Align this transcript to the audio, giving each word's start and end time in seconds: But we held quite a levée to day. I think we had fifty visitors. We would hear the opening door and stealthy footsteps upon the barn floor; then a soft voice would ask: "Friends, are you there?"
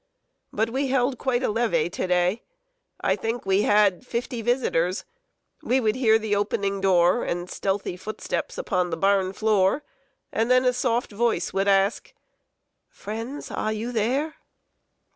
But 0.51 0.71
we 0.71 0.87
held 0.87 1.19
quite 1.19 1.43
a 1.43 1.49
levée 1.53 1.91
to 1.91 2.07
day. 2.07 2.41
I 3.01 3.15
think 3.15 3.45
we 3.45 3.61
had 3.61 4.03
fifty 4.03 4.41
visitors. 4.41 5.05
We 5.61 5.79
would 5.79 5.93
hear 5.95 6.17
the 6.17 6.35
opening 6.35 6.81
door 6.81 7.23
and 7.23 7.47
stealthy 7.47 7.97
footsteps 7.97 8.57
upon 8.57 8.89
the 8.89 8.97
barn 8.97 9.31
floor; 9.31 9.83
then 10.33 10.65
a 10.65 10.73
soft 10.73 11.11
voice 11.11 11.53
would 11.53 11.67
ask: 11.67 12.15
"Friends, 12.89 13.51
are 13.51 13.73
you 13.73 13.91
there?" 13.91 14.37